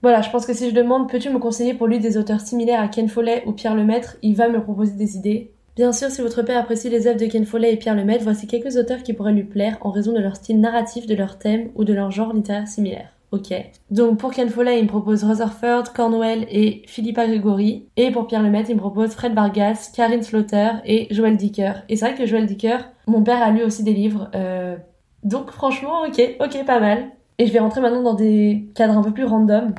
[0.02, 2.82] Voilà, je pense que si je demande peux-tu me conseiller pour lui des auteurs similaires
[2.82, 5.52] à Ken Follett ou Pierre Lemaître, il va me proposer des idées.
[5.76, 8.48] Bien sûr, si votre père apprécie les œuvres de Ken Follett et Pierre Lemaître, voici
[8.48, 11.70] quelques auteurs qui pourraient lui plaire en raison de leur style narratif, de leur thème
[11.76, 13.10] ou de leur genre littéraire similaire.
[13.32, 13.54] Ok.
[13.92, 17.88] Donc pour Ken Follett, il me propose Rutherford, Cornwell et Philippa Gregory.
[17.98, 21.74] Et pour Pierre Lemaitre, il me propose Fred Vargas, Karine Slaughter et Joël Dicker.
[21.90, 24.30] Et c'est vrai que Joël Dicker, mon père a lu aussi des livres.
[24.34, 24.78] Euh...
[25.24, 27.10] Donc franchement, ok, ok, pas mal.
[27.40, 29.76] Et je vais rentrer maintenant dans des cadres un peu plus random.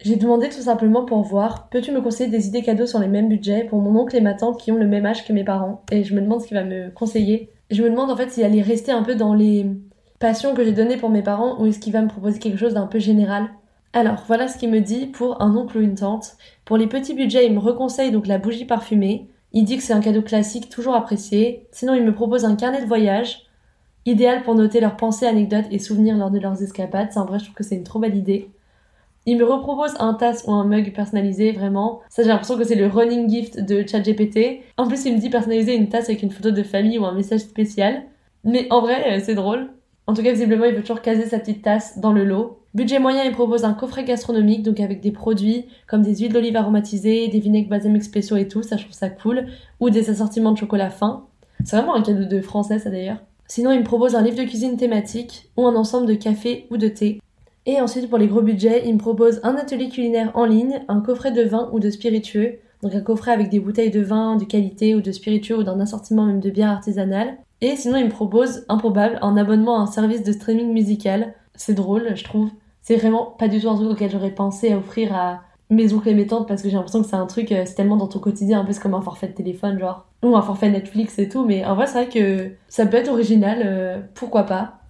[0.00, 3.28] J'ai demandé tout simplement pour voir, peux-tu me conseiller des idées cadeaux sur les mêmes
[3.28, 5.82] budgets pour mon oncle et ma tante qui ont le même âge que mes parents?
[5.92, 7.50] Et je me demande ce qu'il va me conseiller.
[7.70, 9.66] Je me demande en fait s'il allait rester un peu dans les
[10.18, 12.72] passions que j'ai données pour mes parents ou est-ce qu'il va me proposer quelque chose
[12.72, 13.48] d'un peu général?
[13.92, 16.36] Alors voilà ce qu'il me dit pour un oncle ou une tante.
[16.64, 19.28] Pour les petits budgets, il me reconseille donc la bougie parfumée.
[19.52, 21.66] Il dit que c'est un cadeau classique toujours apprécié.
[21.70, 23.47] Sinon, il me propose un carnet de voyage,
[24.08, 27.08] idéal pour noter leurs pensées, anecdotes et souvenirs lors de leurs escapades.
[27.10, 28.50] C'est en vrai, je trouve que c'est une trop belle idée.
[29.26, 32.00] Il me repropose un tasse ou un mug personnalisé, vraiment.
[32.08, 34.62] Ça, j'ai l'impression que c'est le running gift de ChatGPT.
[34.78, 37.12] En plus, il me dit personnaliser une tasse avec une photo de famille ou un
[37.12, 38.04] message spécial.
[38.44, 39.68] Mais en vrai, euh, c'est drôle.
[40.06, 42.58] En tout cas, visiblement, il veut toujours caser sa petite tasse dans le lot.
[42.74, 46.56] Budget moyen, il propose un coffret gastronomique, donc avec des produits comme des huiles d'olive
[46.56, 49.46] aromatisées, des vinaigres balsamiques spéciaux et tout, ça je trouve ça cool,
[49.80, 51.26] ou des assortiments de chocolat fin.
[51.64, 53.18] C'est vraiment un cadeau de français, ça d'ailleurs.
[53.48, 56.76] Sinon, il me propose un livre de cuisine thématique ou un ensemble de café ou
[56.76, 57.20] de thé.
[57.64, 61.00] Et ensuite, pour les gros budgets, il me propose un atelier culinaire en ligne, un
[61.00, 64.44] coffret de vin ou de spiritueux, donc un coffret avec des bouteilles de vin de
[64.44, 67.38] qualité ou de spiritueux ou d'un assortiment même de bière artisanale.
[67.60, 71.34] Et sinon, il me propose, improbable, un abonnement à un service de streaming musical.
[71.54, 72.50] C'est drôle, je trouve.
[72.82, 76.08] C'est vraiment pas du tout un truc auquel j'aurais pensé à offrir à mes oncles
[76.08, 78.06] et mes tantes parce que j'ai l'impression que c'est un truc, euh, c'est tellement dans
[78.06, 80.06] ton quotidien, un peu comme un forfait de téléphone, genre.
[80.22, 83.08] Ou un forfait Netflix et tout, mais en vrai, c'est vrai que ça peut être
[83.08, 84.80] original, euh, pourquoi pas.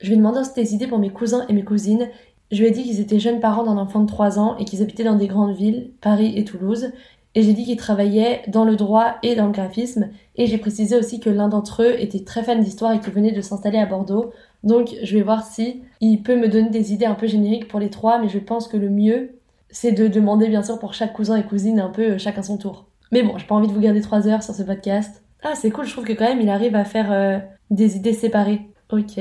[0.00, 2.08] Je lui ai demandé aussi des idées pour mes cousins et mes cousines.
[2.50, 4.82] Je lui ai dit qu'ils étaient jeunes parents d'un enfant de 3 ans et qu'ils
[4.82, 6.92] habitaient dans des grandes villes, Paris et Toulouse.
[7.34, 10.10] Et j'ai dit qu'ils travaillaient dans le droit et dans le graphisme.
[10.36, 13.32] Et j'ai précisé aussi que l'un d'entre eux était très fan d'histoire et qu'il venait
[13.32, 14.32] de s'installer à Bordeaux.
[14.64, 17.80] Donc je vais voir si il peut me donner des idées un peu génériques pour
[17.80, 19.30] les trois, mais je pense que le mieux,
[19.72, 22.58] c'est de demander bien sûr pour chaque cousin et cousine un peu euh, chacun son
[22.58, 22.86] tour.
[23.10, 25.22] Mais bon, j'ai pas envie de vous garder 3 heures sur ce podcast.
[25.42, 27.38] Ah, c'est cool, je trouve que quand même il arrive à faire euh,
[27.70, 28.60] des idées séparées.
[28.90, 29.18] Ok.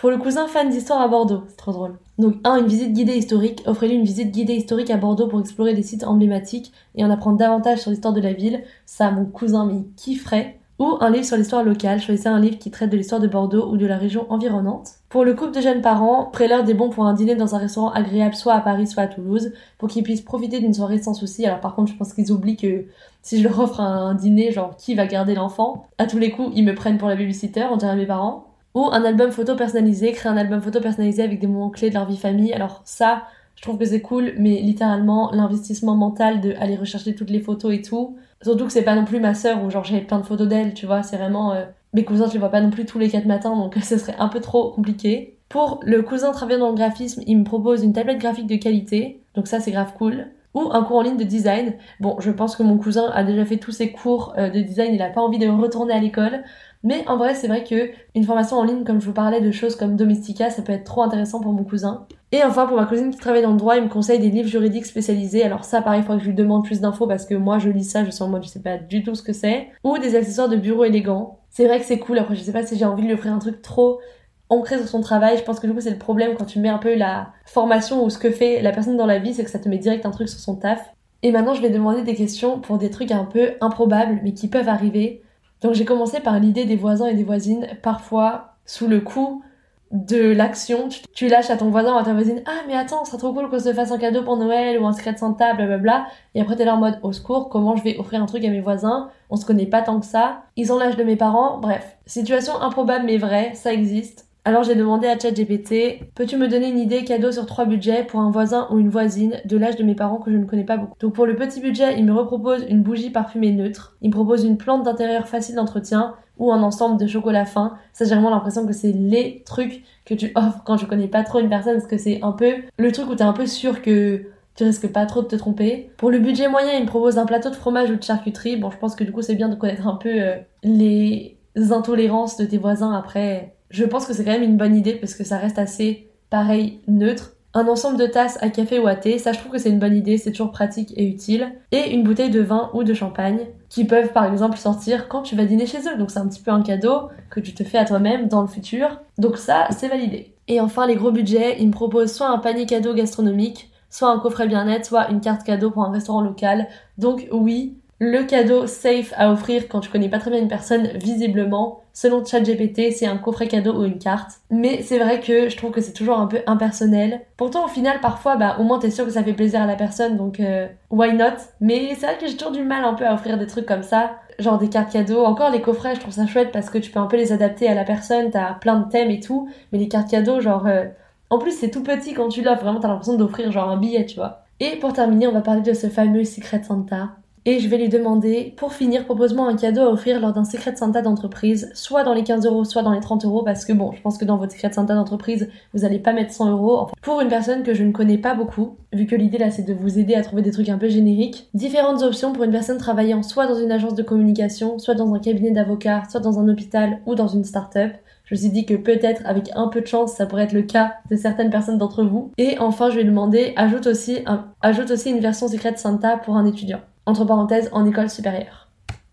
[0.00, 1.98] Pour le cousin fan d'histoire à Bordeaux, c'est trop drôle.
[2.18, 2.60] Donc 1.
[2.60, 3.62] Une visite guidée historique.
[3.66, 7.36] Offrez-lui une visite guidée historique à Bordeaux pour explorer des sites emblématiques et en apprendre
[7.36, 8.62] davantage sur l'histoire de la ville.
[8.86, 10.58] Ça, mon cousin m'y kifferait.
[10.78, 12.00] Ou un livre sur l'histoire locale.
[12.00, 14.99] Choisissez un livre qui traite de l'histoire de Bordeaux ou de la région environnante.
[15.10, 17.90] Pour le couple de jeunes parents, près-leur des bons pour un dîner dans un restaurant
[17.90, 21.44] agréable soit à Paris soit à Toulouse pour qu'ils puissent profiter d'une soirée sans souci.
[21.44, 22.84] Alors par contre, je pense qu'ils oublient que
[23.20, 25.88] si je leur offre un dîner, genre qui va garder l'enfant?
[25.98, 28.84] À tous les coups, ils me prennent pour la babysitter, on dirait mes parents ou
[28.92, 32.06] un album photo personnalisé, créer un album photo personnalisé avec des moments clés de leur
[32.06, 32.52] vie famille.
[32.52, 33.24] Alors ça,
[33.60, 37.74] je trouve que c'est cool, mais littéralement l'investissement mental de aller rechercher toutes les photos
[37.74, 38.16] et tout.
[38.40, 40.72] Surtout que c'est pas non plus ma sœur où genre j'ai plein de photos d'elle,
[40.72, 43.10] tu vois, c'est vraiment euh, mes cousins, je les vois pas non plus tous les
[43.10, 45.36] quatre matins, donc ce serait un peu trop compliqué.
[45.50, 49.20] Pour le cousin travaillant dans le graphisme, il me propose une tablette graphique de qualité,
[49.34, 50.28] donc ça c'est grave cool.
[50.54, 51.74] Ou un cours en ligne de design.
[52.00, 54.94] Bon, je pense que mon cousin a déjà fait tous ses cours euh, de design,
[54.94, 56.44] il a pas envie de retourner à l'école.
[56.82, 59.50] Mais en vrai, c'est vrai que une formation en ligne, comme je vous parlais de
[59.50, 62.06] choses comme Domestika, ça peut être trop intéressant pour mon cousin.
[62.32, 64.48] Et enfin, pour ma cousine qui travaille dans le droit, il me conseille des livres
[64.48, 65.42] juridiques spécialisés.
[65.42, 67.68] Alors ça, pareil, il faudrait que je lui demande plus d'infos parce que moi, je
[67.68, 69.68] lis ça, je suis en mode, je sais pas du tout ce que c'est.
[69.84, 71.40] Ou des accessoires de bureau élégants.
[71.50, 72.18] C'est vrai que c'est cool.
[72.18, 74.00] Après, je sais pas si j'ai envie de lui offrir un truc trop
[74.48, 75.36] ancré sur son travail.
[75.36, 78.04] Je pense que du coup, c'est le problème quand tu mets un peu la formation
[78.04, 80.06] ou ce que fait la personne dans la vie, c'est que ça te met direct
[80.06, 80.94] un truc sur son taf.
[81.22, 84.48] Et maintenant, je vais demander des questions pour des trucs un peu improbables, mais qui
[84.48, 85.22] peuvent arriver.
[85.60, 89.42] Donc j'ai commencé par l'idée des voisins et des voisines, parfois sous le coup
[89.90, 93.12] de l'action, tu, lâches à ton voisin ou à ta voisine Ah mais attends, ça
[93.12, 95.52] serait trop cool qu'on se fasse un cadeau pour Noël ou un secret de Santa,
[95.54, 96.06] blablabla.
[96.34, 98.50] Et après t'es là en mode au secours, comment je vais offrir un truc à
[98.50, 99.10] mes voisins?
[99.30, 100.42] On se connaît pas tant que ça.
[100.56, 101.58] Ils ont l'âge de mes parents.
[101.58, 104.29] Bref, situation improbable mais vraie, ça existe.
[104.44, 108.20] Alors j'ai demandé à ChatGPT, peux-tu me donner une idée cadeau sur trois budgets pour
[108.20, 110.78] un voisin ou une voisine de l'âge de mes parents que je ne connais pas
[110.78, 110.94] beaucoup?
[110.98, 114.44] Donc pour le petit budget, il me repropose une bougie parfumée neutre, il me propose
[114.44, 117.74] une plante d'intérieur facile d'entretien ou un ensemble de chocolat fin.
[117.92, 121.22] Ça j'ai vraiment l'impression que c'est les trucs que tu offres quand je connais pas
[121.22, 123.82] trop une personne parce que c'est un peu le truc où t'es un peu sûr
[123.82, 124.22] que
[124.54, 125.90] tu risques pas trop de te tromper.
[125.98, 128.56] Pour le budget moyen, il me propose un plateau de fromage ou de charcuterie.
[128.56, 131.36] Bon, je pense que du coup c'est bien de connaître un peu euh, les
[131.72, 135.14] intolérances de tes voisins après je pense que c'est quand même une bonne idée parce
[135.14, 137.32] que ça reste assez pareil neutre.
[137.54, 139.78] un ensemble de tasses à café ou à thé, ça je trouve que c'est une
[139.78, 143.46] bonne idée, c'est toujours pratique et utile, et une bouteille de vin ou de champagne
[143.68, 145.98] qui peuvent par exemple sortir quand tu vas dîner chez eux.
[145.98, 148.48] Donc c'est un petit peu un cadeau que tu te fais à toi-même dans le
[148.48, 149.00] futur.
[149.18, 150.34] Donc ça, c'est validé.
[150.48, 154.18] Et enfin, les gros budgets, ils me proposent soit un panier cadeau gastronomique, soit un
[154.18, 156.68] coffret bien-être, soit une carte cadeau pour un restaurant local.
[156.98, 160.88] Donc oui, le cadeau safe à offrir quand tu connais pas très bien une personne,
[160.94, 164.40] visiblement, selon ChatGPT, c'est un coffret cadeau ou une carte.
[164.50, 167.20] Mais c'est vrai que je trouve que c'est toujours un peu impersonnel.
[167.36, 169.76] Pourtant, au final, parfois, bah, au moins t'es sûr que ça fait plaisir à la
[169.76, 171.36] personne, donc euh, why not?
[171.60, 173.82] Mais c'est vrai que j'ai toujours du mal un peu à offrir des trucs comme
[173.82, 175.22] ça, genre des cartes cadeaux.
[175.22, 177.68] Encore les coffrets, je trouve ça chouette parce que tu peux un peu les adapter
[177.68, 179.50] à la personne, t'as plein de thèmes et tout.
[179.72, 180.86] Mais les cartes cadeaux, genre, euh,
[181.28, 184.06] en plus c'est tout petit quand tu l'offres, vraiment t'as l'impression d'offrir genre un billet,
[184.06, 184.44] tu vois.
[184.58, 187.10] Et pour terminer, on va parler de ce fameux Secret Santa
[187.46, 190.76] et je vais lui demander, pour finir, propose-moi un cadeau à offrir lors d'un Secret
[190.76, 193.92] Santa d'entreprise, soit dans les 15 euros, soit dans les 30 euros, parce que bon,
[193.92, 196.88] je pense que dans votre Secret Santa d'entreprise, vous allez pas mettre 100 euros.
[197.02, 199.72] pour une personne que je ne connais pas beaucoup, vu que l'idée là c'est de
[199.72, 203.22] vous aider à trouver des trucs un peu génériques, différentes options pour une personne travaillant
[203.22, 207.00] soit dans une agence de communication, soit dans un cabinet d'avocat, soit dans un hôpital
[207.06, 207.92] ou dans une start-up.
[208.24, 210.62] Je me suis dit que peut-être avec un peu de chance, ça pourrait être le
[210.62, 212.30] cas de certaines personnes d'entre vous.
[212.38, 214.18] Et enfin, je vais demander, ajoute aussi,
[214.60, 218.68] ajoute aussi une version Secret Santa pour un étudiant entre parenthèses, en école supérieure.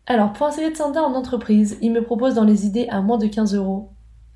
[0.06, 3.02] Alors, pour un CV de Santa en entreprise, il me propose dans les idées à
[3.02, 3.90] moins de 15 euros,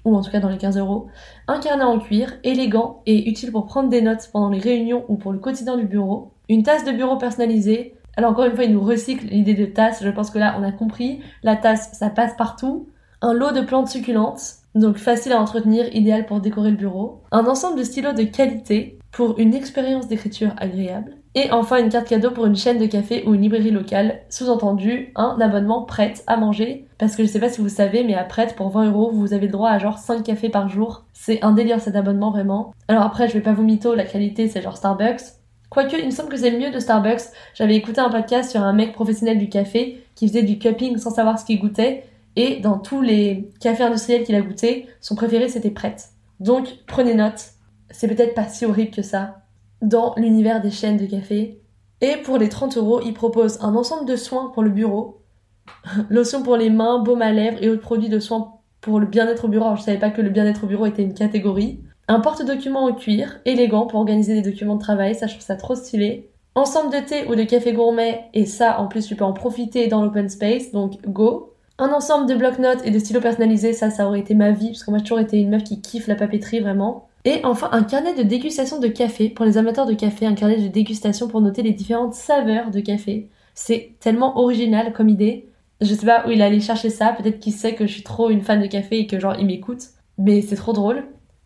[0.04, 1.08] ou en tout cas dans les 15 euros,
[1.48, 5.16] un carnet en cuir, élégant et utile pour prendre des notes pendant les réunions ou
[5.16, 7.96] pour le quotidien du bureau, une tasse de bureau personnalisée.
[8.18, 10.64] Alors encore une fois, il nous recycle l'idée de tasse, je pense que là on
[10.64, 12.88] a compris, la tasse ça passe partout,
[13.22, 17.46] un lot de plantes succulentes, donc facile à entretenir, idéal pour décorer le bureau, un
[17.46, 22.32] ensemble de stylos de qualité pour une expérience d'écriture agréable, et enfin, une carte cadeau
[22.32, 26.88] pour une chaîne de café ou une librairie locale, sous-entendu un abonnement prête à manger.
[26.98, 29.34] Parce que je sais pas si vous savez, mais à prête pour 20 euros, vous
[29.34, 31.06] avez le droit à genre 5 cafés par jour.
[31.14, 32.74] C'est un délire cet abonnement vraiment.
[32.90, 35.22] Alors après, je vais pas vous mytho, la qualité c'est genre Starbucks.
[35.70, 37.22] Quoique, il me semble que c'est mieux de Starbucks.
[37.54, 41.12] J'avais écouté un podcast sur un mec professionnel du café qui faisait du cupping sans
[41.12, 42.04] savoir ce qu'il goûtait.
[42.36, 46.10] Et dans tous les cafés industriels qu'il a goûté, son préféré c'était prête.
[46.42, 47.52] Donc, prenez note.
[47.90, 49.41] C'est peut-être pas si horrible que ça
[49.82, 51.62] dans l'univers des chaînes de café.
[52.02, 55.22] Et pour les 30 euros, il propose un ensemble de soins pour le bureau,
[56.10, 59.46] lotion pour les mains, baume à lèvres et autres produits de soins pour le bien-être
[59.46, 59.66] au bureau.
[59.66, 61.80] Alors, je savais pas que le bien-être au bureau était une catégorie.
[62.08, 65.56] Un porte-documents en cuir, élégant pour organiser des documents de travail, ça je trouve ça
[65.56, 66.32] trop stylé.
[66.56, 69.88] Ensemble de thé ou de café gourmet, et ça en plus tu peux en profiter
[69.88, 71.54] dans l'open space, donc go.
[71.78, 74.84] Un ensemble de bloc-notes et de stylos personnalisés, ça ça aurait été ma vie, parce
[74.84, 77.08] que moi j'ai toujours été une meuf qui kiffe la papeterie vraiment.
[77.24, 80.60] Et enfin, un carnet de dégustation de café pour les amateurs de café, un carnet
[80.60, 83.30] de dégustation pour noter les différentes saveurs de café.
[83.54, 85.48] C'est tellement original comme idée.
[85.82, 88.30] Je sais pas où il allait chercher ça, peut-être qu'il sait que je suis trop
[88.30, 91.06] une fan de café et que genre il m'écoute, mais c'est trop drôle.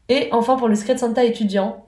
[0.10, 1.86] Et enfin pour le Secret Santa étudiant,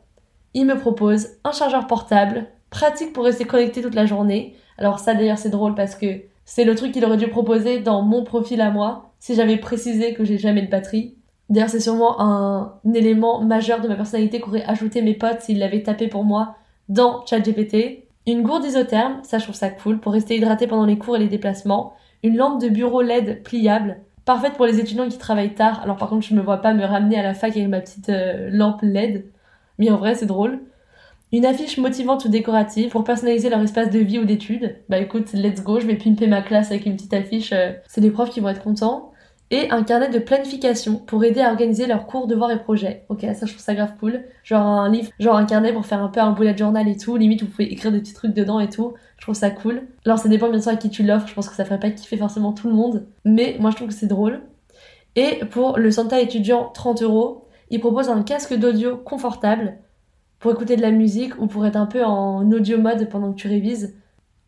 [0.54, 4.56] il me propose un chargeur portable, pratique pour rester connecté toute la journée.
[4.78, 8.02] Alors ça d'ailleurs c'est drôle parce que c'est le truc qu'il aurait dû proposer dans
[8.02, 11.17] mon profil à moi, si j'avais précisé que j'ai jamais de batterie.
[11.50, 15.84] D'ailleurs, c'est sûrement un, élément majeur de ma personnalité qu'auraient ajouté mes potes s'ils l'avaient
[15.84, 16.56] tapé pour moi
[16.90, 18.04] dans ChatGPT.
[18.26, 21.20] Une gourde isotherme, ça je trouve ça cool, pour rester hydraté pendant les cours et
[21.20, 21.94] les déplacements.
[22.24, 25.82] Une lampe de bureau LED pliable, parfaite pour les étudiants qui travaillent tard.
[25.82, 28.10] Alors par contre, je me vois pas me ramener à la fac avec ma petite
[28.10, 29.26] euh, lampe LED,
[29.78, 30.60] mais en vrai, c'est drôle.
[31.32, 34.78] Une affiche motivante ou décorative pour personnaliser leur espace de vie ou d'études.
[34.90, 37.54] Bah écoute, let's go, je vais pimper ma classe avec une petite affiche.
[37.54, 39.12] Euh, c'est des profs qui vont être contents
[39.50, 43.06] et un carnet de planification pour aider à organiser leurs cours, devoirs et projets.
[43.10, 44.26] Ok, ça je trouve ça grave cool.
[44.44, 47.16] Genre un livre, genre un carnet pour faire un peu un bullet journal et tout.
[47.16, 48.94] Limite vous pouvez écrire des petits trucs dedans et tout.
[49.18, 49.84] Je trouve ça cool.
[50.06, 51.28] Alors ça dépend bien sûr à qui tu l'offres.
[51.28, 53.88] Je pense que ça ferait pas kiffer forcément tout le monde, mais moi je trouve
[53.88, 54.42] que c'est drôle.
[55.16, 59.78] Et pour le Santa étudiant 30 euros, il propose un casque d'audio confortable
[60.40, 63.38] pour écouter de la musique ou pour être un peu en audio mode pendant que
[63.38, 63.96] tu révises,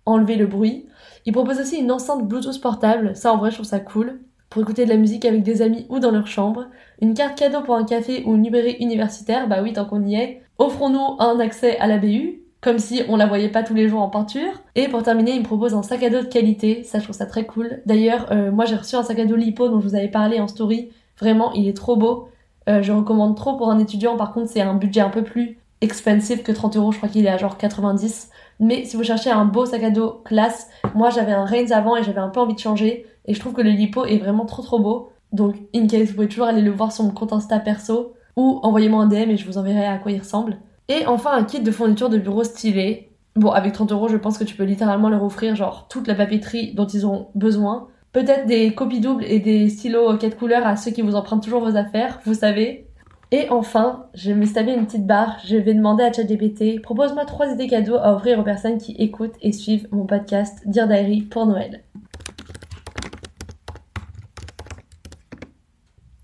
[0.05, 0.87] enlever le bruit.
[1.25, 3.15] Il propose aussi une enceinte Bluetooth portable.
[3.15, 5.85] Ça en vrai je trouve ça cool pour écouter de la musique avec des amis
[5.89, 6.65] ou dans leur chambre,
[7.01, 10.15] une carte cadeau pour un café ou une librairie universitaire, bah oui, tant qu'on y
[10.15, 13.87] est, offrons-nous un accès à la BU, comme si on la voyait pas tous les
[13.87, 14.51] jours en peinture.
[14.75, 17.15] Et pour terminer, il me propose un sac à dos de qualité, ça je trouve
[17.15, 17.81] ça très cool.
[17.85, 20.39] D'ailleurs, euh, moi j'ai reçu un sac à dos Lipo dont je vous avais parlé
[20.39, 22.29] en story, vraiment il est trop beau.
[22.67, 25.57] Euh, je recommande trop pour un étudiant, par contre c'est un budget un peu plus
[25.81, 28.29] expensive que 30 euros, je crois qu'il est à genre 90.
[28.59, 31.95] Mais si vous cherchez un beau sac à dos classe, moi j'avais un Reigns avant
[31.95, 33.05] et j'avais un peu envie de changer.
[33.25, 35.09] Et je trouve que le lipo est vraiment trop trop beau.
[35.31, 38.59] Donc, in case, vous pouvez toujours aller le voir sur mon compte Insta perso ou
[38.63, 40.57] envoyez-moi un DM et je vous enverrai à quoi il ressemble.
[40.87, 43.11] Et enfin, un kit de fourniture de bureau stylé.
[43.35, 46.15] Bon, avec 30 euros, je pense que tu peux littéralement leur offrir genre toute la
[46.15, 47.87] papeterie dont ils ont besoin.
[48.11, 51.61] Peut-être des copies doubles et des stylos 4 couleurs à ceux qui vous empruntent toujours
[51.61, 52.88] vos affaires, vous savez.
[53.31, 57.25] Et enfin, je vais me stabler une petite barre, je vais demander à ChatGPT, propose-moi
[57.25, 61.21] trois idées cadeaux à offrir aux personnes qui écoutent et suivent mon podcast Dear Diary
[61.21, 61.83] pour Noël.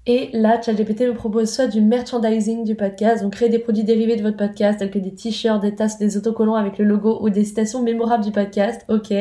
[0.08, 4.16] Et là, ChatGPT me propose soit du merchandising du podcast, donc créer des produits dérivés
[4.16, 7.30] de votre podcast, tels que des t-shirts, des tasses, des autocollants avec le logo ou
[7.30, 9.14] des citations mémorables du podcast, ok.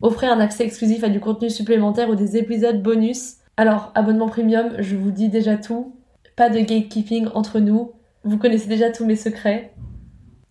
[0.00, 3.36] Offrir un accès exclusif à du contenu supplémentaire ou des épisodes bonus.
[3.56, 5.94] Alors, abonnement premium, je vous dis déjà tout,
[6.40, 7.92] pas de gatekeeping entre nous.
[8.24, 9.74] Vous connaissez déjà tous mes secrets.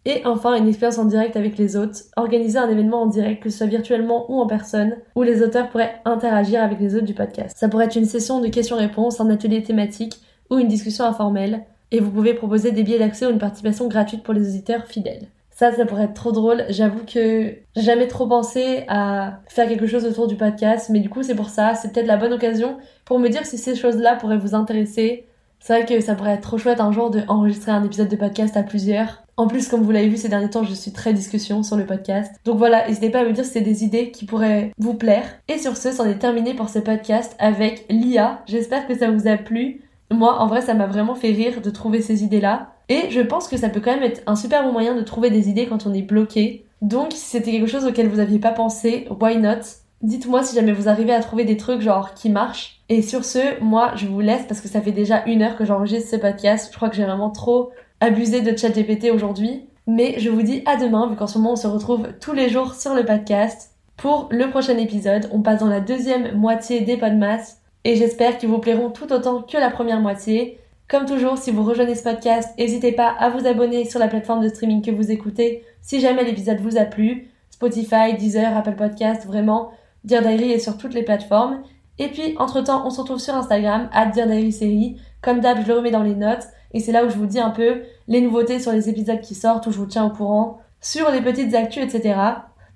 [0.05, 2.01] Et enfin, une expérience en direct avec les autres.
[2.15, 5.67] Organiser un événement en direct, que ce soit virtuellement ou en personne, où les auteurs
[5.69, 7.57] pourraient interagir avec les autres du podcast.
[7.57, 10.21] Ça pourrait être une session de questions-réponses, un atelier thématique
[10.51, 11.63] ou une discussion informelle.
[11.89, 15.25] Et vous pouvez proposer des billets d'accès ou une participation gratuite pour les auditeurs fidèles.
[15.49, 16.65] Ça, ça pourrait être trop drôle.
[16.69, 21.09] J'avoue que j'ai jamais trop pensé à faire quelque chose autour du podcast, mais du
[21.09, 21.73] coup, c'est pour ça.
[21.73, 25.25] C'est peut-être la bonne occasion pour me dire si ces choses-là pourraient vous intéresser
[25.59, 28.55] c'est vrai que ça pourrait être trop chouette un jour d'enregistrer un épisode de podcast
[28.57, 29.23] à plusieurs.
[29.37, 31.85] En plus, comme vous l'avez vu ces derniers temps, je suis très discussion sur le
[31.85, 32.33] podcast.
[32.43, 35.23] Donc voilà, n'hésitez pas à me dire si c'est des idées qui pourraient vous plaire.
[35.47, 38.41] Et sur ce, c'en est terminé pour ce podcast avec l'IA.
[38.47, 39.81] J'espère que ça vous a plu.
[40.11, 42.73] Moi, en vrai, ça m'a vraiment fait rire de trouver ces idées-là.
[42.89, 45.29] Et je pense que ça peut quand même être un super bon moyen de trouver
[45.29, 46.65] des idées quand on est bloqué.
[46.81, 49.61] Donc, si c'était quelque chose auquel vous aviez pas pensé, why not?
[50.01, 52.81] Dites-moi si jamais vous arrivez à trouver des trucs genre qui marchent.
[52.87, 55.65] Et sur ce, moi, je vous laisse parce que ça fait déjà une heure que
[55.65, 56.69] j'enregistre ce podcast.
[56.71, 59.65] Je crois que j'ai vraiment trop abusé de ChatGPT aujourd'hui.
[59.87, 62.49] Mais je vous dis à demain, vu qu'en ce moment on se retrouve tous les
[62.49, 63.71] jours sur le podcast.
[63.97, 67.57] Pour le prochain épisode, on passe dans la deuxième moitié des Podmas.
[67.83, 70.59] Et j'espère qu'ils vous plairont tout autant que la première moitié.
[70.87, 74.43] Comme toujours, si vous rejoignez ce podcast, n'hésitez pas à vous abonner sur la plateforme
[74.43, 77.27] de streaming que vous écoutez si jamais l'épisode vous a plu.
[77.49, 79.71] Spotify, Deezer, Apple Podcast, vraiment,
[80.03, 81.61] Dear est sur toutes les plateformes.
[81.97, 84.97] Et puis, entre-temps, on se retrouve sur Instagram, à Dear Série.
[85.21, 86.47] Comme d'hab, je le remets dans les notes.
[86.73, 89.35] Et c'est là où je vous dis un peu les nouveautés sur les épisodes qui
[89.35, 92.15] sortent, où je vous tiens au courant, sur les petites actus, etc.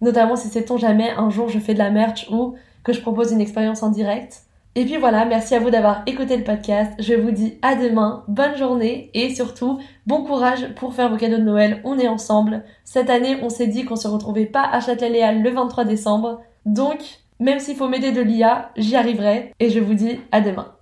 [0.02, 3.02] Notamment si c'est ton jamais, un jour je fais de la merch ou que je
[3.02, 4.42] propose une expérience en direct.
[4.76, 6.92] Et puis voilà, merci à vous d'avoir écouté le podcast.
[6.98, 11.38] Je vous dis à demain, bonne journée et surtout bon courage pour faire vos cadeaux
[11.38, 11.80] de Noël.
[11.84, 12.64] On est ensemble.
[12.84, 16.42] Cette année, on s'est dit qu'on se retrouvait pas à Châtelet-Léal le 23 décembre.
[16.66, 17.00] Donc,
[17.40, 20.74] même s'il faut m'aider de l'IA, j'y arriverai et je vous dis à demain.